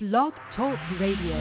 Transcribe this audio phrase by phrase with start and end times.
[0.00, 1.36] Blog Talk Radio.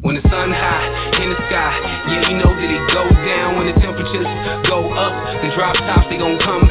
[0.00, 1.76] When the sun high in the sky,
[2.08, 3.58] yeah, you know that it go down.
[3.58, 4.24] When the temperatures
[4.66, 6.63] go up, the drop tops, they gon' come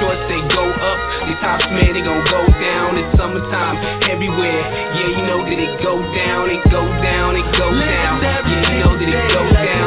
[0.00, 0.98] shorts, they go up.
[1.28, 2.96] The tops, man, they gon' go down.
[3.00, 3.76] It's summertime
[4.08, 4.62] everywhere.
[4.96, 8.16] Yeah, you know that it go down, it go down, it go down.
[8.22, 9.77] Yeah, you know that it go down,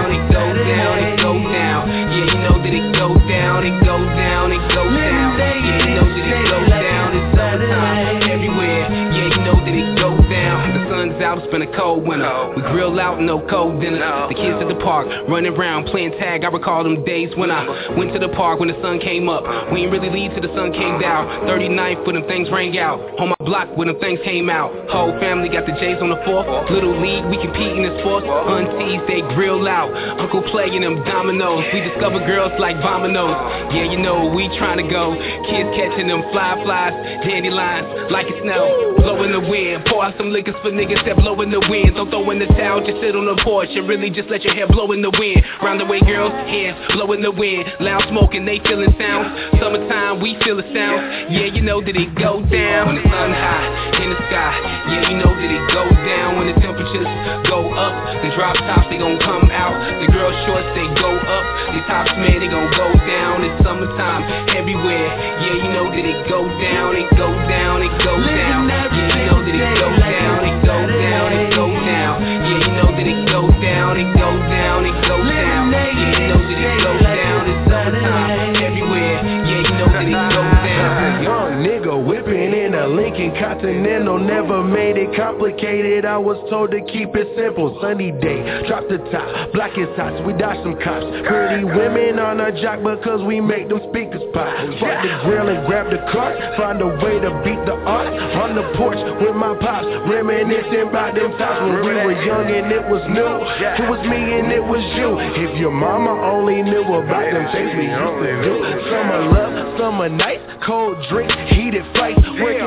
[11.22, 12.54] out, it's been a cold winter.
[12.56, 14.28] We grill out, no cold dinner.
[14.28, 16.44] The kids at the park running around playing tag.
[16.44, 19.44] I recall them days when I went to the park when the sun came up.
[19.72, 21.48] We ain't really leave till the sun came down.
[21.48, 23.00] 39th when them things rang out.
[23.20, 24.74] On my block when them things came out.
[24.90, 26.48] Whole family got the J's on the fourth.
[26.70, 28.26] Little league, we compete in this fourth.
[28.26, 29.94] Aunties, they grill out.
[30.20, 31.66] Uncle playing them dominoes.
[31.74, 33.74] We discover girls like vominos.
[33.74, 35.14] Yeah, you know we trying to go.
[35.48, 38.91] Kids catching them fly flies, dandelions like it snow.
[39.02, 39.86] Blow in the wind.
[39.90, 41.96] Pour out some liquors for niggas that blow in the wind.
[41.96, 44.54] Don't throw in the towel, just sit on the porch and really just let your
[44.54, 45.42] hair blow in the wind.
[45.62, 47.66] Round the way, girls, hands blow in the wind.
[47.80, 49.58] Loud smoking, they feeling sounds.
[49.58, 51.34] Summertime, we feel the sounds.
[51.34, 54.54] Yeah, you know that it go down when the sun high in the sky.
[54.94, 57.10] Yeah, you know that it go down when the temperatures
[57.50, 57.94] go up.
[58.22, 59.74] The drop tops, they gon' come out.
[59.98, 61.46] The girl shorts, they go up.
[61.74, 63.42] The tops, man, they gon' go down.
[63.42, 64.22] It's summertime
[64.54, 65.10] everywhere.
[65.42, 68.91] Yeah, you know that it go down, it go down, it go down.
[68.92, 72.16] Yeah, you know that it go down, it go down, it go down.
[72.22, 75.64] Yeah, you know that it go down, it go down, it go down.
[75.72, 77.42] Yeah, you know that it go down.
[77.50, 79.20] It's summertime everywhere.
[79.48, 81.24] Yeah, you know that it go down.
[81.28, 86.04] Young nigga whipping in a Lincoln Continental Never made it complicated.
[86.04, 87.78] I was told to keep it simple.
[87.78, 91.06] Sunny day, drop the top Blackest hots, we dodge some cops.
[91.30, 94.50] Pretty women on our jock Because we make them speakers pop.
[94.82, 98.58] Fuck the grill and grab the cart Find a way to beat the art On
[98.58, 102.86] the porch with my pops Reminiscing about them times When we were young and it
[102.90, 103.34] was new.
[103.62, 105.22] It was me and it was you.
[105.22, 108.54] If your mama only knew about them things we used to do.
[108.90, 112.22] Summer love, summer nights Cold drink, heated fights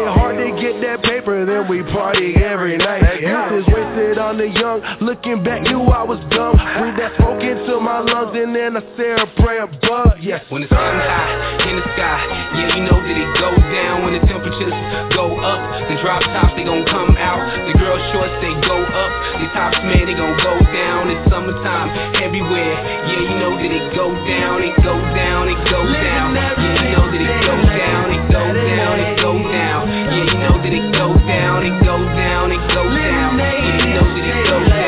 [0.05, 4.37] Working hard to get that paper Then we party every night Youth is wasted on
[4.37, 8.55] the young Looking back, knew I was dumb Breathe that smoke into my lungs And
[8.55, 12.21] then I say a prayer above Yes When the sun high in the sky,
[12.55, 14.75] yeah, you know that it goes down when the temperatures
[15.17, 15.59] go up.
[15.89, 17.41] The drop tops, they gon' come out.
[17.67, 19.11] The girl shorts, they go up.
[19.41, 21.11] The tops, man, they gon' go down.
[21.11, 21.89] It's summertime
[22.21, 22.75] everywhere.
[23.11, 26.37] Yeah, you know that it go down, it go down, it go down.
[26.37, 29.89] Yeah, you know that it go down, it go down, it go down.
[29.89, 33.39] Yeah, you know that it goes down, it goes down, it goes down.
[33.39, 34.84] Yeah, you know that it go down.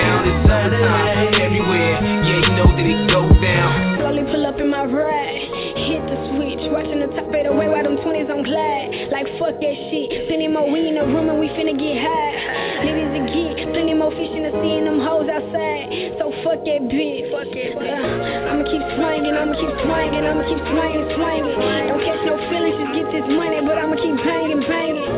[7.07, 9.11] The top fade away while them 20s on glide.
[9.15, 12.83] Like fuck that shit, plenty more we in the room and we finna get high.
[12.83, 16.19] Niggas to get, plenty more fish in the sea and them hoes outside.
[16.19, 17.31] So fuck that bitch.
[17.31, 17.79] Fuck it.
[17.79, 21.59] Uh, I'ma keep swinging, I'ma keep swinging, I'ma keep swinging, swinging.
[21.91, 25.11] Don't catch no feelings, just get this money, but I'ma keep banging, banging.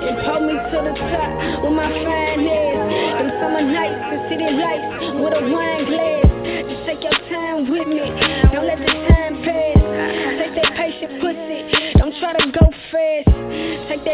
[0.00, 2.80] And pull me to the top with my fine ass.
[3.20, 4.88] Them summer nights, the city lights
[5.20, 6.24] with a wine glass.
[6.64, 8.39] Just take your time with me.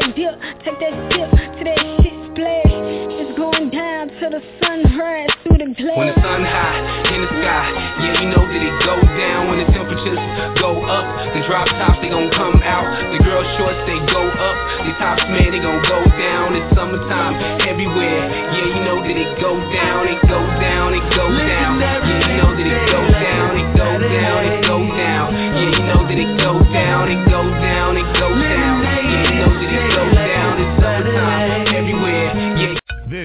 [0.07, 2.75] Take that dip, take that sip to that shit splash.
[3.19, 5.99] It's going down till the sunrise through the glass.
[5.99, 7.67] When the sun high in the sky,
[8.07, 9.51] yeah, you know that it go down.
[9.51, 10.23] When the temperatures
[10.63, 11.05] go up,
[11.35, 12.87] the drop tops, they gon' come out.
[13.13, 14.57] The girl shorts, they go up.
[14.87, 16.55] The tops, man, they gon' go down.
[16.55, 17.35] It's summertime
[17.67, 18.23] everywhere.
[18.55, 21.81] Yeah, you know that it go down, it go down, it go down.
[21.83, 25.27] Yeah, you know that it go down, it go down, it go down.
[25.35, 28.75] Yeah, you know that it go down, it go down, it go down.
[28.83, 30.53] Yeah, you know that it go down.
[30.63, 31.66] It's summertime.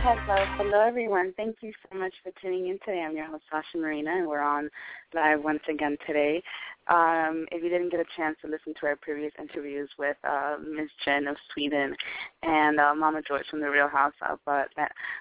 [0.00, 1.34] Hello, hello everyone.
[1.36, 3.00] Thank you so much for tuning in today.
[3.00, 4.70] I'm your host Sasha Marina, and we're on
[5.12, 6.40] live once again today.
[6.86, 10.56] Um, if you didn't get a chance to listen to our previous interviews with uh,
[10.64, 10.88] Ms.
[11.04, 11.96] Jen of Sweden
[12.44, 14.62] and uh, Mama Joyce from the Real House of uh,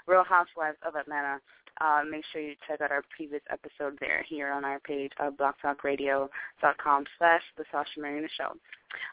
[0.05, 1.39] Real Housewives of Atlanta,
[1.81, 5.33] uh, make sure you check out our previous episode there here on our page of
[5.37, 8.53] blogtalkradio.com slash The Sasha Marina Show.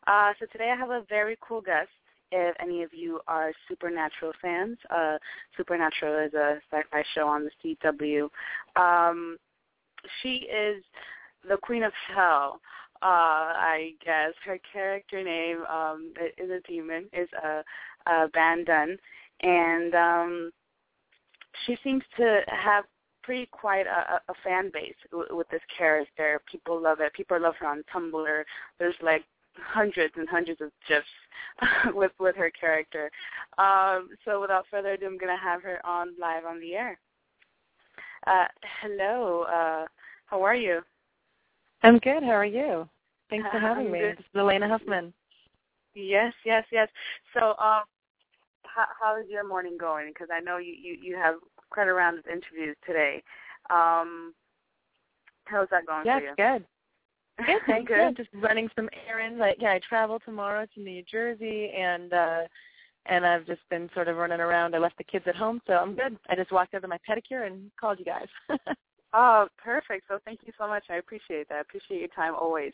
[0.06, 1.88] Uh, so today I have a very cool guest
[2.30, 4.78] if any of you are Supernatural fans.
[4.90, 5.18] Uh,
[5.56, 8.28] Supernatural is a sci-fi show on the CW.
[8.76, 9.36] Um,
[10.22, 10.82] she is
[11.48, 12.60] the Queen of Hell.
[13.02, 17.62] Uh, I guess her character name um, is a demon, is a,
[18.06, 18.96] Abaddon,
[19.40, 20.50] and um,
[21.64, 22.84] she seems to have
[23.22, 26.40] pretty quite a, a fan base w- with this character.
[26.50, 27.12] People love it.
[27.14, 28.44] People love her on Tumblr.
[28.78, 29.24] There's like
[29.56, 31.06] hundreds and hundreds of gifs
[31.94, 33.10] with with her character.
[33.58, 36.98] Um, so without further ado, I'm going to have her on live on the air.
[38.26, 38.46] Uh,
[38.80, 39.86] hello, uh,
[40.26, 40.80] how are you?
[41.82, 42.22] I'm good.
[42.22, 42.88] How are you?
[43.30, 43.98] Thanks for having I'm me.
[44.00, 44.18] good.
[44.18, 45.12] This is Alaina Huffman.
[45.94, 46.88] Yes, yes, yes.
[47.34, 47.84] So, um,
[48.64, 50.08] how, how is your morning going?
[50.08, 51.36] Because I know you, you you have
[51.70, 53.22] quite a round of interviews today.
[53.70, 54.34] Um,
[55.44, 56.30] how's that going Yeah, for you?
[56.30, 56.66] it's good.
[57.46, 57.88] Good, thanks.
[57.88, 57.96] Good.
[57.96, 59.40] Yeah, just running some errands.
[59.40, 62.40] Like, yeah, I travel tomorrow to New Jersey, and uh
[63.06, 64.74] and I've just been sort of running around.
[64.74, 66.16] I left the kids at home, so I'm good.
[66.30, 68.28] I just walked over to my pedicure and called you guys.
[69.16, 70.06] Oh, perfect.
[70.08, 70.84] So thank you so much.
[70.90, 71.54] I appreciate that.
[71.58, 72.72] I appreciate your time always.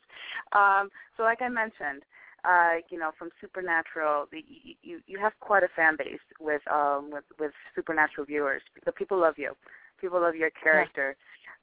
[0.57, 2.03] Um, so like I mentioned,
[2.45, 4.43] uh, you know, from Supernatural, the,
[4.83, 8.63] you you have quite a fan base with um with with Supernatural viewers.
[8.87, 9.53] The people love you.
[10.01, 11.15] People love your character.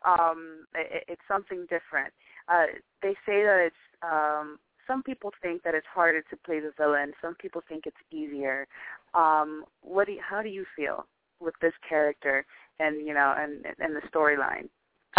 [0.05, 2.13] Um, it, it's something different.
[2.47, 2.65] Uh,
[3.01, 7.11] they say that it's um, some people think that it's harder to play the villain.
[7.21, 8.67] Some people think it's easier.
[9.13, 11.05] Um, what do you, how do you feel
[11.39, 12.45] with this character
[12.79, 14.69] and you know and and the storyline?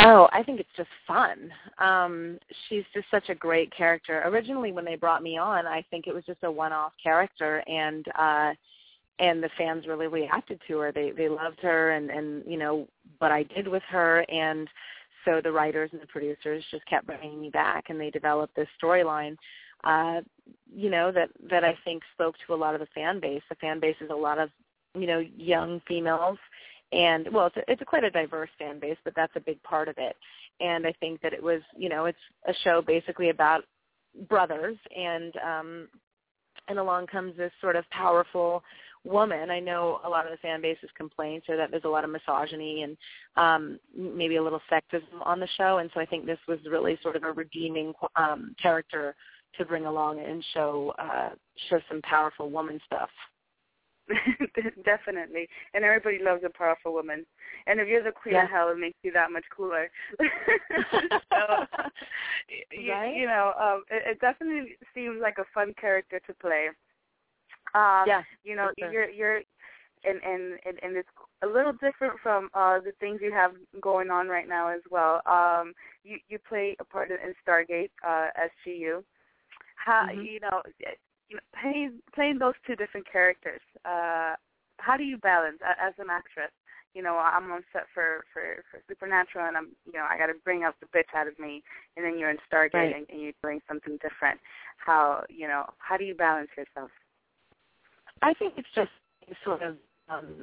[0.01, 1.51] Oh, I think it's just fun.
[1.79, 2.39] Um,
[2.69, 4.23] she's just such a great character.
[4.27, 8.07] Originally, when they brought me on, I think it was just a one-off character, and
[8.17, 8.53] uh,
[9.19, 10.93] and the fans really reacted to her.
[10.93, 12.87] They they loved her, and and you know
[13.19, 14.69] what I did with her, and
[15.29, 18.69] so the writers and the producers just kept bringing me back, and they developed this
[18.83, 19.37] storyline.
[19.85, 20.21] Uh,
[20.75, 23.43] you know that that I think spoke to a lot of the fan base.
[23.49, 24.51] The fan base is a lot of
[24.95, 26.39] you know young females
[26.93, 29.63] and well it's a, it's a quite a diverse fan base but that's a big
[29.63, 30.17] part of it
[30.61, 33.65] and i think that it was you know it's a show basically about
[34.29, 35.89] brothers and um
[36.69, 38.63] and along comes this sort of powerful
[39.05, 42.05] woman i know a lot of the fan base's complaints are that there's a lot
[42.05, 42.97] of misogyny and
[43.37, 46.99] um maybe a little sexism on the show and so i think this was really
[47.03, 49.15] sort of a redeeming um character
[49.57, 51.31] to bring along and show uh
[51.69, 53.11] show some powerful woman stuff
[54.85, 55.49] Definitely.
[55.75, 57.27] And everybody loves a powerful woman.
[57.67, 58.45] And if you're the queen Yeah.
[58.45, 59.91] of hell, it makes you that much cooler.
[61.31, 61.67] so,
[62.73, 66.69] you, you know, um, it, it definitely seems like a fun character to play.
[67.75, 68.93] Um, yeah you know, sure.
[68.93, 69.43] you're you're
[70.05, 71.09] and and and, and it's
[71.43, 75.21] a little different from uh the things you have going on right now as well.
[75.27, 75.73] Um,
[76.05, 78.29] you you play a part in Stargate, uh,
[78.67, 79.03] SGU.
[79.77, 80.25] How Mhm.
[80.25, 80.63] you know,
[81.29, 83.61] you know, playing playing those two different characters.
[83.85, 84.35] Uh,
[84.79, 86.53] how do you balance as an actress?
[86.95, 90.27] You know, I'm on set for for for Supernatural, and I'm you know I got
[90.27, 91.63] to bring out the bitch out of me,
[91.97, 92.97] and then you're in Stargate, Right.
[92.97, 94.41] and, and you're doing something different.
[94.79, 96.91] How you know how do you balance yourself?
[98.23, 98.91] I think it's just
[99.45, 99.77] sort of
[100.09, 100.43] um,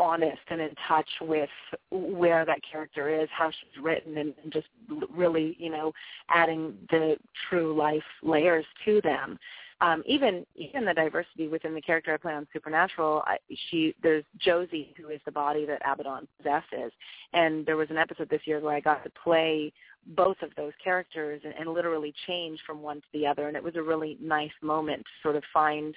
[0.00, 1.50] honest and in touch with
[1.90, 4.66] where that character is, how she's written, and, and just
[5.14, 5.92] really, you know,
[6.30, 7.16] adding the
[7.48, 9.38] true life layers to them.
[9.82, 13.38] Um, even even the diversity within the character I play on Supernatural, I,
[13.70, 16.92] she there's Josie who is the body that Abaddon possesses,
[17.32, 19.72] and there was an episode this year where I got to play
[20.08, 23.62] both of those characters and, and literally change from one to the other, and it
[23.62, 25.94] was a really nice moment to sort of find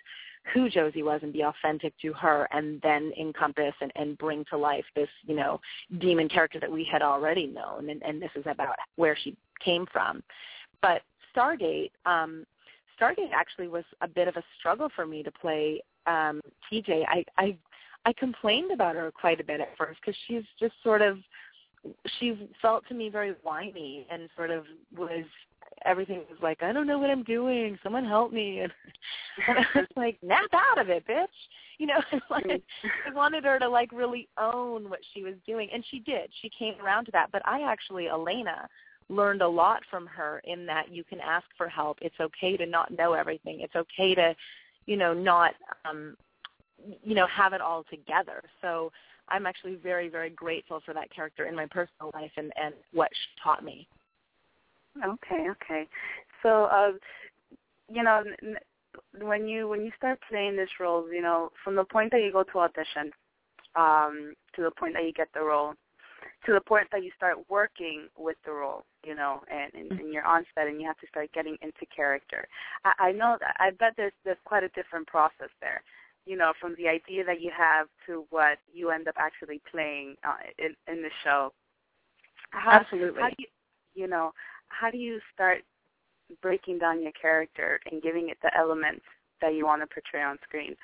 [0.54, 4.58] who Josie was and be authentic to her and then encompass and, and bring to
[4.58, 5.62] life this, you know,
[6.00, 9.86] demon character that we had already known and, and this is about where she came
[9.92, 10.22] from.
[10.82, 11.02] But
[11.36, 12.46] Stargate, um,
[13.00, 17.06] Stargate actually was a bit of a struggle for me to play um, TJ.
[17.08, 17.58] I, I
[18.06, 21.18] I complained about her quite a bit at first because she's just sort of
[22.20, 25.26] she felt to me very whiny and sort of was
[25.86, 27.78] everything was like, I don't know what I'm doing.
[27.84, 28.60] Someone help me.
[28.60, 28.72] And,
[29.48, 31.28] and I was like, nap out of it, bitch.
[31.80, 32.62] You know, like,
[33.08, 36.30] I wanted her to like really own what she was doing, and she did.
[36.42, 37.32] She came around to that.
[37.32, 38.68] But I actually, Elena,
[39.10, 41.98] learned a lot from her in that you can ask for help.
[42.02, 43.60] It's okay to not know everything.
[43.62, 44.36] It's okay to,
[44.86, 45.54] you know, not,
[45.86, 46.16] um,
[47.04, 48.44] you know, have it all together.
[48.62, 48.92] So
[49.30, 53.10] I'm actually very, very grateful for that character in my personal life and and what
[53.12, 53.88] she taught me.
[54.98, 55.88] Okay, okay.
[56.42, 56.92] So, uh,
[57.90, 58.24] you know,
[59.22, 62.32] when you when you start playing this role, you know, from the point that you
[62.32, 63.12] go to audition
[63.76, 65.74] um, to the point that you get the role,
[66.46, 70.14] to the point that you start working with the role, you know, and, and, and
[70.14, 72.48] you're on set and you have to start getting into character.
[72.86, 75.82] I, I know that I bet there's there's quite a different process there,
[76.26, 80.16] you know, from the idea that you have to what you end up actually playing
[80.24, 81.52] uh, in in the show.
[82.52, 83.22] How, Absolutely.
[83.22, 83.48] How do you,
[83.96, 84.32] you know,
[84.80, 85.60] how do you start
[86.42, 89.04] breaking down your character and giving it the elements
[89.42, 90.76] that you want to portray on screen?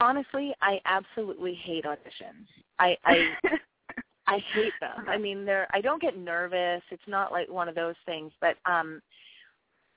[0.00, 2.46] Honestly, I absolutely hate auditions.
[2.78, 3.28] I I
[4.26, 5.08] I hate them.
[5.08, 6.82] I mean, they're I don't get nervous.
[6.90, 9.00] It's not like one of those things, but um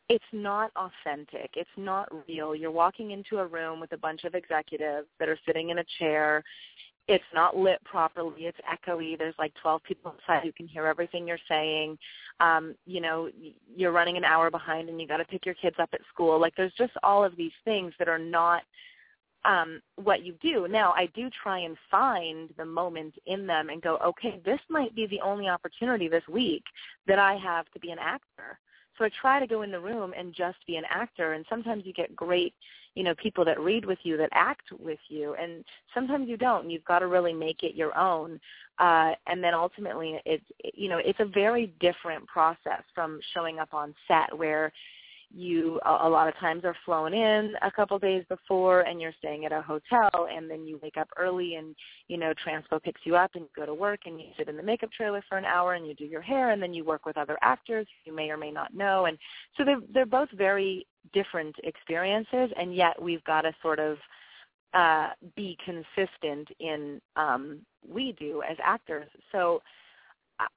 [0.10, 1.52] it's not authentic.
[1.56, 2.54] It's not real.
[2.54, 5.86] You're walking into a room with a bunch of executives that are sitting in a
[6.00, 6.44] chair
[7.12, 11.28] it's not lit properly it's echoey there's like 12 people inside who can hear everything
[11.28, 11.98] you're saying
[12.40, 13.30] um you know
[13.76, 16.40] you're running an hour behind and you got to pick your kids up at school.
[16.40, 18.64] Like there's just all of these things that are not
[19.46, 20.68] um what you do.
[20.68, 24.96] Now i do try and find the moment in them and go okay this might
[24.96, 26.64] be the only opportunity this week
[27.08, 28.60] that i have to be an actor
[28.98, 31.34] so I try to go in the room and just be an actor.
[31.34, 32.54] And sometimes you get great,
[32.96, 36.64] you know, people that read with you, that act with you, and sometimes you don't.
[36.64, 38.40] And you've got to really make it your own.
[38.80, 43.74] Uh, and then ultimately, it's you know, it's a very different process from showing up
[43.74, 44.72] on set where
[45.34, 49.46] you a lot of times are flown in a couple days before and you're staying
[49.46, 51.76] at a hotel and then you wake up early and
[52.08, 54.58] you know transpo picks you up and you go to work and you sit in
[54.58, 57.06] the makeup trailer for an hour and you do your hair and then you work
[57.06, 59.06] with other actors you may or may not know.
[59.06, 59.18] And
[59.58, 63.98] so they're they're both very different experiences and yet we've got to sort of
[64.74, 69.10] uh be consistent in um we do as actors.
[69.32, 69.62] So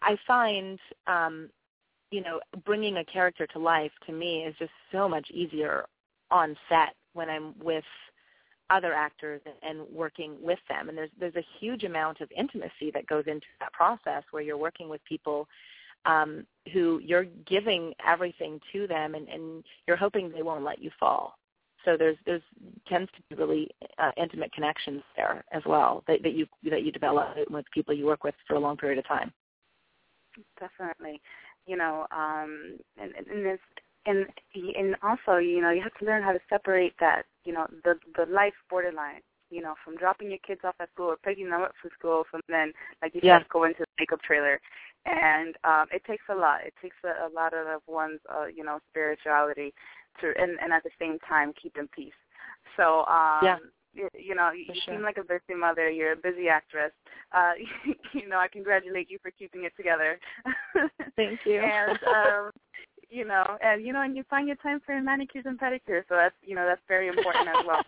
[0.02, 1.50] I find um
[2.14, 5.85] you know, bringing a character to life to me is just so much easier
[6.30, 7.83] on set when I'm with
[8.71, 10.88] other actors and working with them.
[10.88, 14.56] And there's there's a huge amount of intimacy that goes into that process where you're
[14.56, 15.49] working with people
[16.06, 20.90] um, who you're giving everything to them, and, and you're hoping they won't let you
[21.00, 21.37] fall.
[21.85, 22.42] So there's there's
[22.88, 26.92] tends to be really uh, intimate connections there as well that, that you that you
[26.92, 29.33] develop with people you work with for a long period of time.
[30.61, 31.21] Definitely
[31.66, 33.59] you know, um, and, and this,
[34.06, 37.66] and and also, you know, you have to learn how to separate that, you know,
[37.85, 41.49] the the life borderline, you know, from dropping your kids off at school or picking
[41.49, 43.38] them up from school, from then, like you yeah.
[43.38, 44.61] said, going to the makeup trailer,
[45.06, 46.61] and um, it takes a lot.
[46.66, 49.73] It takes a, a lot of one's, uh, you know, spirituality
[50.21, 52.12] to, and and at the same time keep in peace.
[52.76, 53.56] So, um, yeah
[53.94, 54.94] you know, you, sure.
[54.94, 55.90] seem like a busy mother.
[55.90, 56.92] You're a busy actress.
[57.32, 57.52] Uh,
[58.12, 60.18] you know, I congratulate you for keeping it together.
[61.16, 61.60] Thank you.
[61.60, 62.50] and um,
[63.10, 66.04] you know, and you know, and you find your time for manicures and pedicures.
[66.08, 67.84] So that's you know that's very important as well.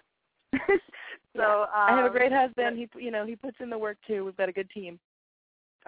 [1.36, 2.78] so um, I have a um, great husband.
[2.78, 4.24] He you know he puts in the work too.
[4.24, 4.98] We've got a good team.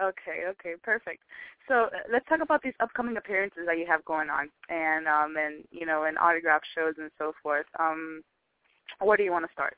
[0.01, 1.23] Okay, okay, perfect.
[1.67, 5.35] So uh, let's talk about these upcoming appearances that you have going on, and um,
[5.37, 7.65] and you know, and autograph shows and so forth.
[7.79, 8.21] Um,
[9.01, 9.75] where do you want to start?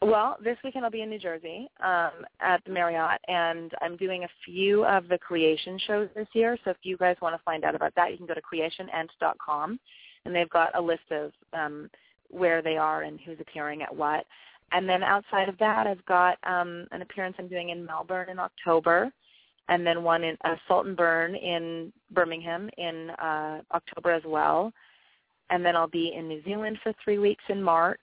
[0.00, 4.22] Well, this weekend I'll be in New Jersey um, at the Marriott, and I'm doing
[4.22, 6.56] a few of the creation shows this year.
[6.64, 9.80] So if you guys want to find out about that, you can go to creationent.com,
[10.24, 11.90] and they've got a list of um,
[12.28, 14.24] where they are and who's appearing at what.
[14.70, 18.38] And then outside of that, I've got um, an appearance I'm doing in Melbourne in
[18.38, 19.10] October,
[19.68, 24.72] and then one in uh, Salt and Burn in Birmingham in uh, October as well.
[25.50, 27.98] And then I'll be in New Zealand for three weeks in March.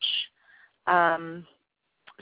[0.87, 1.45] Um,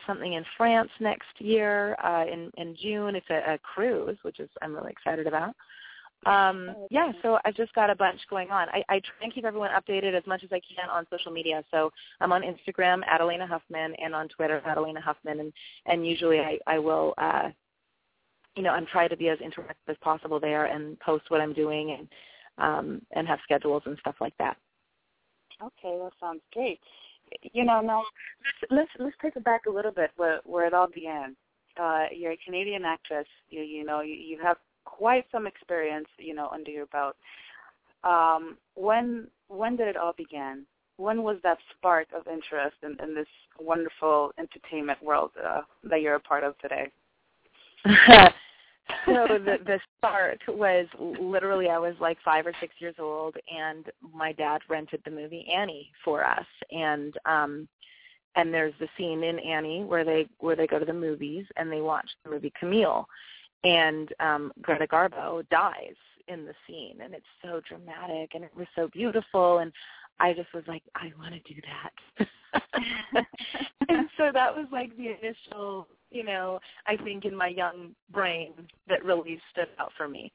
[0.06, 3.16] something in France next year uh, in in June.
[3.16, 5.56] It's a, a cruise, which is I'm really excited about.
[6.26, 8.70] Um, oh, yeah, so I've just got a bunch going on.
[8.70, 11.64] I, I try and keep everyone updated as much as I can on social media.
[11.70, 11.92] So
[12.22, 15.54] I'm on Instagram at Alaina Huffman and on Twitter at Alaina Huffman, and
[15.86, 17.14] and usually I I will.
[17.18, 17.50] Uh,
[18.56, 21.54] you know, I'm trying to be as interactive as possible there and post what I'm
[21.54, 22.08] doing and
[22.60, 24.58] um, and have schedules and stuff like that.
[25.62, 26.80] Okay, that sounds great
[27.42, 28.04] you know, now
[28.62, 31.36] let's let's let's take it back a little bit where where it all began.
[31.80, 33.28] Uh, you're a Canadian actress.
[33.50, 37.16] You you know you, you have quite some experience, you know, under your belt.
[38.04, 40.66] Um, when when did it all begin?
[40.98, 43.28] When was that spark of interest in, in this
[43.60, 46.92] wonderful entertainment world uh, that you're a part of today?
[49.06, 53.86] so the the start was literally I was like five or six years old, and
[54.14, 57.68] my dad rented the movie Annie for us, and um
[58.36, 61.72] and there's the scene in Annie where they where they go to the movies and
[61.72, 63.08] they watch the movie Camille,
[63.64, 65.96] and um Greta Garbo dies
[66.28, 69.72] in the scene, and it's so dramatic and it was so beautiful, and
[70.20, 72.28] I just was like, I want to do that.
[73.90, 78.54] and so that was like the initial, you know, I think in my young brain
[78.88, 80.32] that really stood out for me.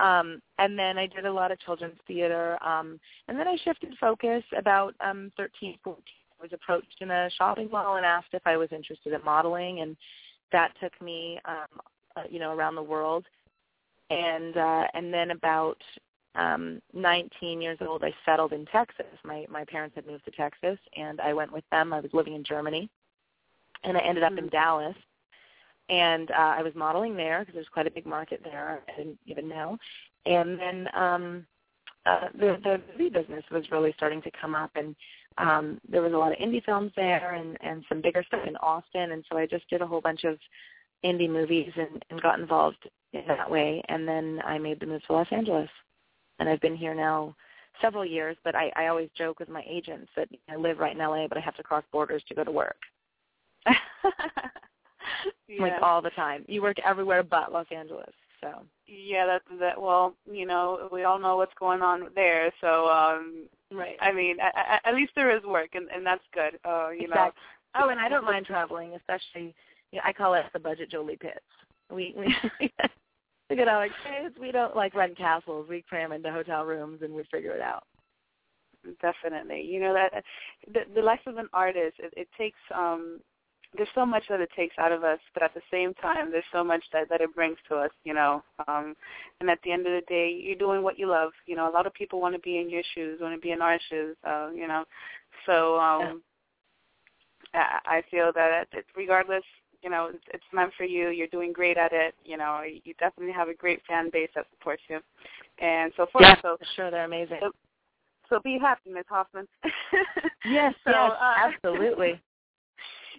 [0.00, 2.56] Um, and then I did a lot of children's theater.
[2.64, 6.02] Um, and then I shifted focus about um, 13, 14
[6.38, 9.80] I was approached in a shopping mall and asked if I was interested in modeling,
[9.80, 9.96] and
[10.52, 11.80] that took me, um,
[12.16, 13.26] uh, you know, around the world.
[14.10, 15.78] And uh, and then about
[16.34, 19.06] um, 19 years old, I settled in Texas.
[19.24, 21.92] My my parents had moved to Texas, and I went with them.
[21.92, 22.88] I was living in Germany,
[23.84, 24.44] and I ended up mm-hmm.
[24.44, 24.96] in Dallas.
[25.88, 28.82] And uh, I was modeling there because there's quite a big market there.
[28.88, 29.78] I didn't even know.
[30.26, 31.46] And then um,
[32.04, 34.94] uh, the the movie business was really starting to come up, and
[35.38, 38.56] um, there was a lot of indie films there and, and some bigger stuff in
[38.56, 39.12] Austin.
[39.12, 40.38] And so I just did a whole bunch of
[41.04, 43.82] indie movies and, and got involved in that way.
[43.88, 45.70] And then I made the move to Los Angeles.
[46.38, 47.34] And I've been here now
[47.80, 50.98] several years, but I, I always joke with my agents that I live right in
[50.98, 52.78] LA, but I have to cross borders to go to work.
[55.48, 55.62] yeah.
[55.62, 56.44] Like all the time.
[56.48, 58.12] You work everywhere but Los Angeles.
[58.40, 62.52] So yeah, that that well, you know, we all know what's going on there.
[62.60, 63.96] So um Right.
[64.00, 66.58] I mean, at, at least there is work, and and that's good.
[66.64, 67.40] Uh, you exactly.
[67.74, 67.84] know.
[67.84, 69.54] Oh, and I don't mind traveling, especially.
[69.92, 71.38] You know, I call it the budget Jolie Pitts.
[71.90, 72.34] We we
[73.50, 74.36] look at our kids.
[74.40, 75.66] We don't like rent castles.
[75.68, 77.84] We cram into hotel rooms and we figure it out.
[79.02, 79.62] Definitely.
[79.62, 80.24] You know that
[80.72, 81.96] the, the life of an artist.
[81.98, 83.20] It, it takes um
[83.76, 86.44] there's so much that it takes out of us, but at the same time, there's
[86.52, 88.42] so much that that it brings to us, you know.
[88.66, 88.96] Um,
[89.40, 91.32] and at the end of the day, you're doing what you love.
[91.46, 93.52] You know, a lot of people want to be in your shoes, want to be
[93.52, 94.16] in our shoes.
[94.26, 94.84] Uh, you know,
[95.44, 96.22] so um,
[97.54, 97.62] yeah.
[97.84, 99.44] I, I feel that it, regardless,
[99.82, 101.10] you know, it's, it's meant for you.
[101.10, 102.14] You're doing great at it.
[102.24, 105.00] You know, you definitely have a great fan base that supports you,
[105.58, 106.24] and so forth.
[106.24, 107.38] Yeah, so sure, they're amazing.
[107.40, 107.50] So,
[108.30, 109.04] so be happy, Ms.
[109.08, 109.46] Hoffman.
[110.44, 112.20] yes, so, yes, uh, absolutely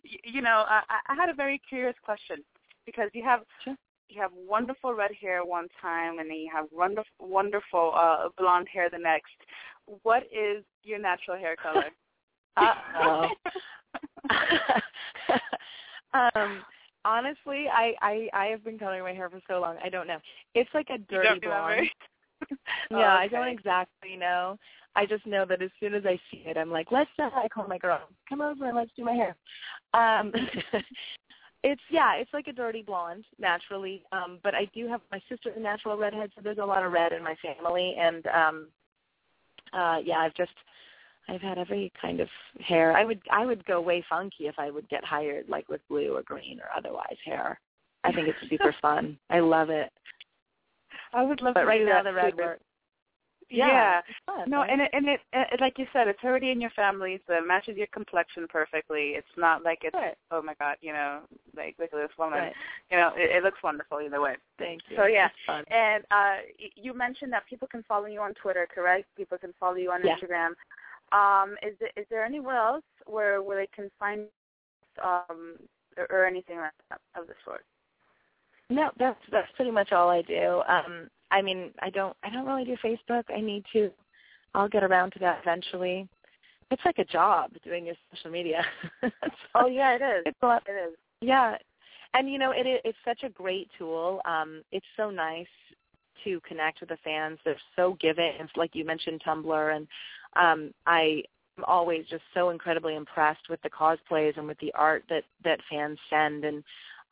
[0.04, 2.38] you know, I, I had a very curious question
[2.86, 3.76] because you have sure.
[4.10, 8.68] you have wonderful red hair one time, and then you have wonderful wonderful uh, blonde
[8.72, 9.32] hair the next.
[10.04, 11.86] What is your natural hair color?
[13.00, 13.30] oh.
[16.14, 16.64] um,
[17.06, 19.78] honestly, I, I I have been coloring my hair for so long.
[19.84, 20.20] I don't know.
[20.56, 21.90] It's like a dirty blonde.
[22.50, 22.58] yeah,
[22.92, 23.04] oh, okay.
[23.04, 24.58] I don't exactly know.
[24.96, 27.10] I just know that as soon as I see it, I'm like, let's.
[27.18, 29.36] Uh, I call my girl, come over and let's do my hair.
[29.94, 30.34] Um,
[31.64, 34.04] it's yeah, it's like a dirty blonde naturally.
[34.12, 36.92] Um, but I do have my sister's a natural redhead, so there's a lot of
[36.92, 38.68] red in my family, and um,
[39.74, 40.52] uh, yeah, I've just
[41.28, 42.28] I've had every kind of
[42.60, 42.98] hair.
[42.98, 46.16] I would I would go way funky if I would get hired like with blue
[46.16, 47.60] or green or otherwise hair.
[48.04, 49.18] I think it's super fun.
[49.30, 49.92] I love it.
[51.14, 52.64] I would love but to right now the red works.
[53.50, 54.02] Yeah.
[54.28, 57.20] yeah no, and it, and it, it, like you said, it's already in your family,
[57.28, 59.14] so it matches your complexion perfectly.
[59.16, 60.16] It's not like it's right.
[60.32, 61.22] oh my god, you know,
[61.56, 62.40] like look at this woman.
[62.40, 62.54] Right.
[62.92, 64.36] You know, it, it looks wonderful either way.
[64.58, 64.98] Thank you.
[64.98, 66.38] So yeah, and uh
[66.76, 69.08] you mentioned that people can follow you on Twitter, correct?
[69.18, 70.16] People can follow you on yeah.
[70.16, 70.52] Instagram.
[71.12, 74.28] Um, is there, is there anywhere else where where they can find
[75.04, 75.56] um
[75.98, 77.66] or, or anything like that of the sort?
[78.70, 80.62] No, that's that's pretty much all I do.
[80.68, 83.24] Um, I mean, I don't I don't really do Facebook.
[83.36, 83.92] I need to.
[84.56, 86.08] I'll get around to that eventually.
[86.72, 88.64] It's like a job doing your social media.
[89.56, 90.24] oh yeah, it is.
[90.26, 90.64] It's a lot.
[90.68, 90.96] It is.
[91.22, 91.56] Yeah,
[92.14, 94.22] and you know it it's such a great tool.
[94.26, 95.48] Um, it's so nice
[96.24, 97.40] to connect with the fans.
[97.46, 98.34] They're so giving.
[98.40, 99.88] It's like you mentioned Tumblr, and
[100.36, 101.24] um, I
[101.58, 105.60] am always just so incredibly impressed with the cosplays and with the art that that
[105.70, 106.46] fans send.
[106.46, 106.64] And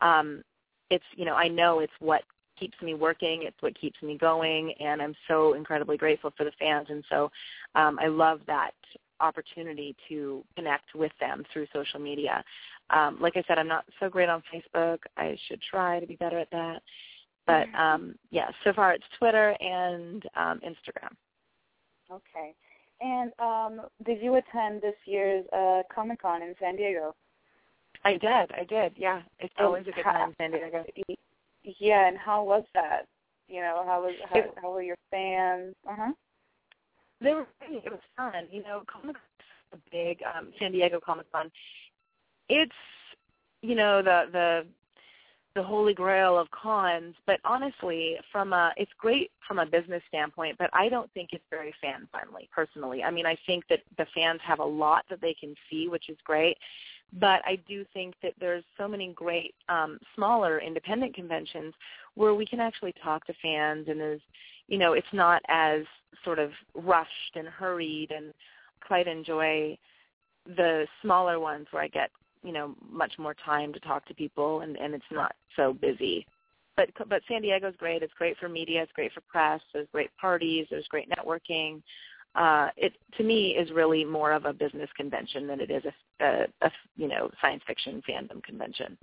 [0.02, 0.44] um,
[0.90, 2.24] it's you know I know it's what
[2.60, 3.44] keeps me working.
[3.44, 6.88] It's what keeps me going, and I'm so incredibly grateful for the fans.
[6.90, 7.32] And so
[7.76, 8.74] um, I love that
[9.20, 12.44] opportunity to connect with them through social media.
[12.90, 15.00] Um, like I said, I'm not so great on Facebook.
[15.18, 16.82] I should try to be better at that.
[17.46, 21.14] But um, yeah, so far it's Twitter and um, Instagram.
[22.12, 22.54] Okay.
[23.00, 27.16] And um, did you attend this year's uh, Comic Con in San Diego?
[28.04, 28.52] I did.
[28.52, 28.94] I did.
[28.96, 30.86] Yeah, it's always a good time in San Diego.
[31.80, 33.06] Yeah, and how was that?
[33.48, 35.76] You know, how was how, It- how were your fans?
[35.88, 36.14] Uh huh.
[37.20, 37.84] They were great.
[37.86, 38.48] It was fun.
[38.52, 39.16] You know, Comic
[39.74, 41.52] a big um San Diego Comic Con.
[42.50, 42.72] It's
[43.62, 44.68] you know the the
[45.56, 50.56] the holy grail of cons, but honestly, from a it's great from a business standpoint,
[50.60, 53.04] but I don't think it's very fan friendly personally.
[53.04, 56.10] I mean, I think that the fans have a lot that they can see, which
[56.10, 56.58] is great,
[57.14, 61.74] but I do think that there's so many great um smaller independent conventions
[62.16, 64.22] where we can actually talk to fans and there's
[64.68, 65.84] you know, it's not as
[66.24, 68.34] sort of rushed and hurried and
[68.86, 69.78] quite enjoy
[70.56, 72.12] the smaller ones where I get,
[72.44, 76.26] you know, much more time to talk to people and, and it's not so busy.
[76.76, 78.04] But but San Diego's great.
[78.04, 78.84] It's great for media.
[78.84, 79.62] It's great for press.
[79.74, 80.68] There's great parties.
[80.70, 81.82] There's great networking.
[82.38, 86.24] Uh, it to me is really more of a business convention than it is a,
[86.24, 88.98] a, a you know science fiction fandom convention.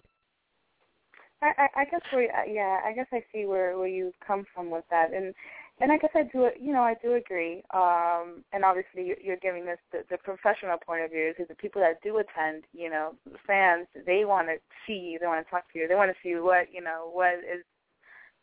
[1.43, 4.71] I, I, guess we, uh, yeah, I guess I see where where you come from
[4.71, 5.35] with that, and
[5.81, 7.63] and I guess I do, you know, I do agree.
[7.75, 11.57] Um, and obviously, you- you're giving this the, the professional point of view because the
[11.57, 13.17] people that do attend, you know,
[13.47, 16.17] fans, they want to see you, they want to talk to you, they want to
[16.23, 17.65] see what, you know, what is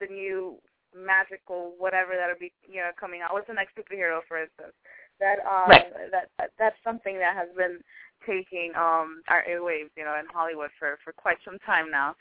[0.02, 0.58] the new
[0.96, 3.34] magical whatever that'll be, you know, coming out.
[3.34, 4.74] What's the next superhero, for instance?
[5.20, 6.12] That um, Right.
[6.12, 7.80] that, that that's something that has been
[8.26, 12.16] taking um our airwaves, you know, in Hollywood for for quite some time now.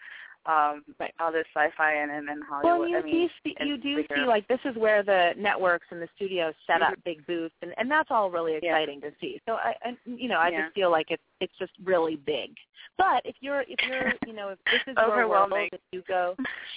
[0.46, 1.12] Um, Right.
[1.20, 2.78] all this sci-fi and and, and Hollywood.
[2.80, 4.14] Well, you I mean, do see, you do superhero.
[4.14, 7.74] see like this is where the networks and the studios set up big booths, and
[7.76, 8.64] and that's all really Mm-hmm.
[8.64, 8.76] Yeah.
[8.78, 9.40] exciting to see.
[9.46, 10.62] So I, I you know, I Yeah.
[10.62, 12.56] just feel like it's it's just really big.
[12.96, 15.68] But if you're if you're you know if this is your world, Overwhelming.
[15.72, 16.36] if you go,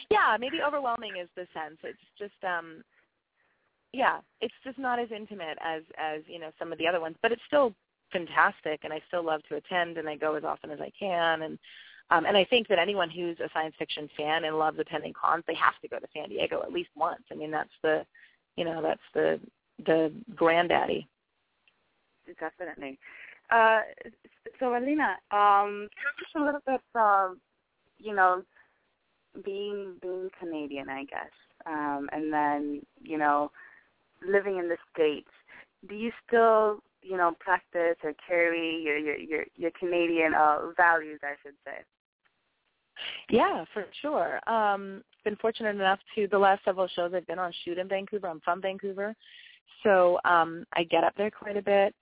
[0.10, 1.78] yeah, maybe overwhelming is the sense.
[1.84, 2.84] It's just um,
[3.94, 7.16] yeah, it's just not as intimate as as you know some of the other ones,
[7.22, 7.74] but it's still
[8.12, 11.44] fantastic, and I still love to attend, and I go as often as I can,
[11.44, 11.58] and
[12.10, 15.44] um, and I think that anyone who's a science fiction fan and loves attending cons,
[15.48, 17.24] they have to go to San Diego at least once.
[17.32, 18.06] I mean, that's the,
[18.56, 19.40] you know, that's the
[19.86, 21.08] the granddaddy.
[22.40, 23.00] Definitely.
[23.50, 23.82] Uh,
[24.60, 25.88] so, Alina, um,
[26.20, 27.40] just a little bit, um,
[27.98, 28.44] you know,
[29.44, 31.32] being being Canadian, I guess,
[31.66, 33.52] um, and then you know,
[34.26, 35.30] living in the states.
[35.88, 41.20] Do you still, you know, practice or carry your your your, your Canadian uh, values,
[41.24, 41.84] I should say?
[43.30, 44.40] Yeah, for sure.
[44.50, 48.28] Um, been fortunate enough to the last several shows I've been on shoot in Vancouver.
[48.28, 49.16] I'm from Vancouver,
[49.84, 51.96] so um, I get up there quite a bit.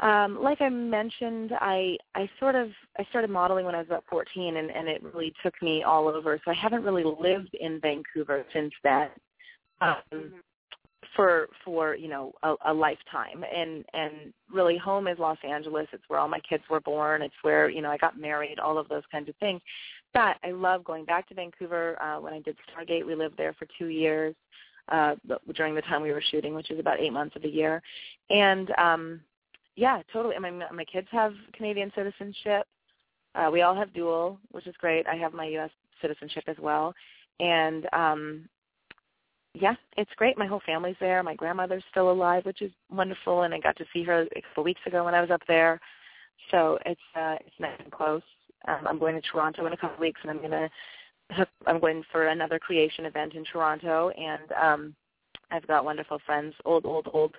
[0.00, 4.04] Um, like I mentioned, I I sort of I started modeling when I was about
[4.10, 6.40] 14, and, and it really took me all over.
[6.44, 9.08] So I haven't really lived in Vancouver since then.
[9.80, 10.32] Um,
[11.16, 13.44] for for you know a, a lifetime.
[13.54, 15.88] And and really home is Los Angeles.
[15.92, 17.22] It's where all my kids were born.
[17.22, 19.60] It's where you know I got married all of those kinds of things.
[20.14, 23.06] But I love going back to Vancouver uh when I did Stargate.
[23.06, 24.34] We lived there for 2 years
[24.88, 25.16] uh
[25.54, 27.82] during the time we were shooting which is about 8 months of the year.
[28.30, 29.20] And um
[29.74, 30.36] yeah totally.
[30.36, 32.66] I mean my kids have Canadian citizenship.
[33.34, 35.06] Uh we all have dual which is great.
[35.06, 35.70] I have my US
[36.02, 36.94] citizenship as well.
[37.40, 38.48] And um
[39.58, 40.36] yeah, it's great.
[40.36, 41.22] My whole family's there.
[41.22, 44.64] My grandmother's still alive, which is wonderful, and I got to see her a couple
[44.64, 45.80] weeks ago when I was up there.
[46.50, 48.22] So it's uh, it's nice and close.
[48.68, 50.68] Um, I'm going to Toronto in a couple weeks, and I'm gonna
[51.66, 54.94] I'm going for another creation event in Toronto, and um,
[55.50, 57.34] I've got wonderful friends, old old old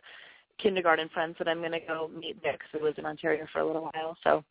[0.58, 3.66] kindergarten friends that I'm gonna go meet there because I lived in Ontario for a
[3.66, 4.18] little while.
[4.24, 4.44] So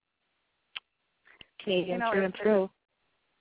[1.63, 2.71] Canadian You know, through and it's- through.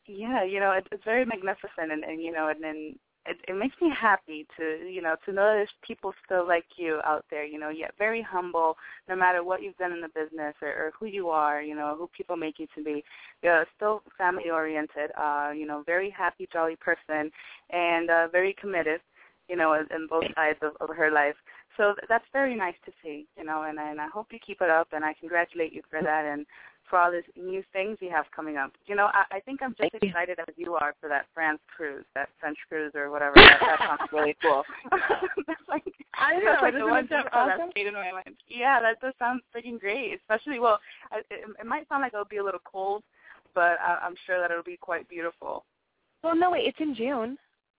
[0.07, 3.55] Yeah, you know, it, it's very magnificent, and, and you know, and then it, it
[3.57, 7.45] makes me happy to, you know, to know there's people still like you out there,
[7.45, 8.75] you know, yet very humble,
[9.09, 11.95] no matter what you've done in the business or, or who you are, you know,
[11.97, 13.03] who people make you to be.
[13.41, 17.31] You're still family oriented, uh, you know, very happy, jolly person,
[17.71, 19.01] and uh, very committed,
[19.49, 21.35] you know, in, in both sides of, of her life.
[21.77, 24.69] So that's very nice to see, you know, and, and I hope you keep it
[24.69, 26.45] up, and I congratulate you for that, and
[26.89, 28.71] for all these new things you have coming up.
[28.85, 30.09] You know, I, I think I'm just Thank you.
[30.09, 33.35] excited as you are for that France cruise, that French cruise or whatever.
[33.45, 34.63] That, that sounds really cool.
[35.47, 35.83] that's like
[36.15, 37.69] I that's like the one that awesome?
[37.75, 38.35] in my mind.
[38.47, 40.19] Yeah, that does sound freaking great.
[40.19, 40.79] Especially, well,
[41.11, 43.03] I, it, it might sound like it'll be a little cold,
[43.53, 45.63] but I, I'm sure that it'll be quite beautiful.
[46.23, 47.37] Well, no, wait, it's in June.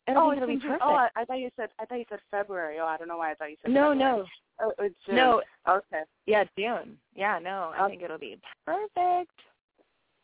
[0.09, 0.63] It'll oh, be, it'll be June.
[0.65, 0.85] Oh, perfect.
[0.85, 2.79] Oh, I, I thought you said I thought you said February.
[2.81, 3.99] Oh, I don't know why I thought you said no, February.
[3.99, 4.27] no,
[4.61, 5.17] Oh, it's June.
[5.17, 5.43] no.
[5.69, 6.97] Okay, Yeah, June.
[7.15, 7.93] Yeah, no, I Okay.
[7.93, 9.31] think it'll be perfect.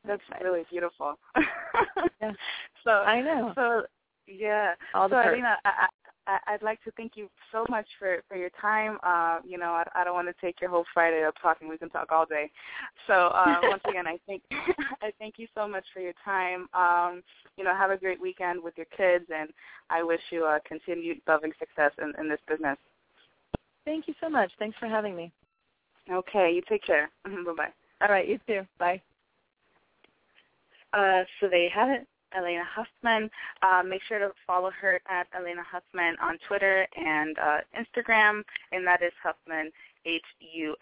[0.04, 0.44] that's excited.
[0.44, 1.18] really beautiful.
[2.20, 2.32] Yeah.
[2.84, 3.52] So I know.
[3.54, 3.82] So
[4.26, 4.74] yeah.
[4.92, 5.14] All so.
[5.16, 5.86] Alina, I,
[6.26, 8.98] I, would like to thank you so much for, for your time.
[9.02, 11.68] Uh, you know, I, I don't want to take your whole Friday up talking.
[11.68, 12.50] We can talk all day.
[13.06, 14.42] So uh, once again, I thank
[15.02, 16.68] I thank you so much for your time.
[16.74, 17.22] Um,
[17.56, 19.50] you know, have a great weekend with your kids, and
[19.90, 22.78] I wish you a continued loving success in, in this business.
[23.84, 24.52] Thank you so much.
[24.58, 25.32] Thanks for having me.
[26.10, 27.10] Okay, you take care.
[27.24, 27.72] bye bye.
[28.00, 28.66] All right, you too.
[28.78, 29.00] Bye.
[30.92, 32.06] Uh, so there you have it.
[32.36, 33.30] Alaina Huffman.
[33.62, 38.42] Uh, make sure to follow her at Alaina Huffman on Twitter and uh, Instagram,
[38.72, 39.70] and that is Huffman,
[40.04, 40.80] H-U-F-F-M-A-N.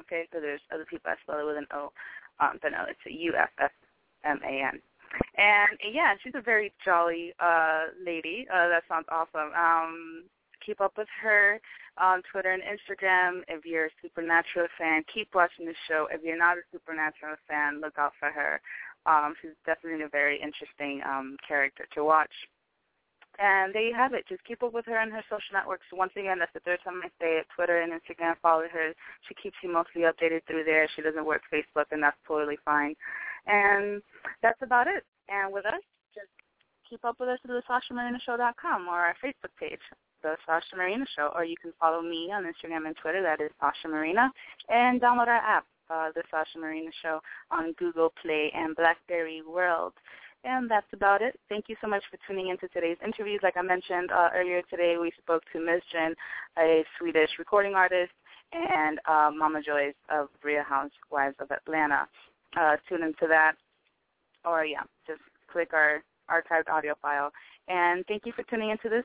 [0.00, 1.92] Okay, so there's other people that spell it with an O,
[2.40, 4.80] um, but no, it's a U-F-F-M-A-N.
[5.36, 8.46] And yeah, she's a very jolly uh, lady.
[8.52, 9.52] Uh, that sounds awesome.
[9.58, 10.24] Um,
[10.64, 11.60] keep up with her
[11.98, 13.42] on Twitter and Instagram.
[13.48, 16.08] If you're a Supernatural fan, keep watching the show.
[16.10, 18.60] If you're not a Supernatural fan, look out for her.
[19.06, 22.32] Um, she's definitely a very interesting um, character to watch.
[23.38, 24.28] And there you have it.
[24.28, 25.86] Just keep up with her on her social networks.
[25.92, 27.46] Once again, that's the third time I say it.
[27.54, 28.92] Twitter and Instagram, follow her.
[29.28, 30.88] She keeps you mostly updated through there.
[30.94, 32.94] She doesn't work Facebook, and that's totally fine.
[33.46, 34.02] And
[34.42, 35.04] that's about it.
[35.30, 35.80] And with us,
[36.14, 36.28] just
[36.88, 39.80] keep up with us at the or our Facebook page,
[40.22, 41.30] The Sasha Marina Show.
[41.34, 43.22] Or you can follow me on Instagram and Twitter.
[43.22, 44.30] That is Sasha Marina.
[44.68, 49.92] And download our app uh, the Sasha Marina Show on Google Play and BlackBerry World.
[50.44, 51.38] And that's about it.
[51.48, 53.40] Thank you so much for tuning into today's interviews.
[53.42, 55.82] Like I mentioned uh, earlier today, we spoke to Ms.
[55.92, 56.14] Jen,
[56.58, 58.12] a Swedish recording artist,
[58.52, 62.08] and uh, Mama Joyce of Real Housewives of Atlanta.
[62.58, 63.52] Uh, tune into that,
[64.44, 65.20] or yeah, just
[65.52, 67.30] click our archived audio file.
[67.68, 69.04] And thank you for tuning into this